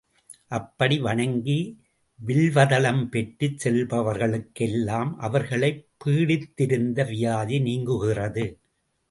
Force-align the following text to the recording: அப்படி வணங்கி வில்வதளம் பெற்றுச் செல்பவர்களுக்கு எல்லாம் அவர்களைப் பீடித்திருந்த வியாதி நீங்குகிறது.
அப்படி 0.47 0.99
வணங்கி 0.99 1.57
வில்வதளம் 2.19 3.09
பெற்றுச் 3.09 3.67
செல்பவர்களுக்கு 3.67 4.65
எல்லாம் 4.69 5.19
அவர்களைப் 5.19 5.87
பீடித்திருந்த 6.05 7.07
வியாதி 7.07 7.59
நீங்குகிறது. 7.59 8.45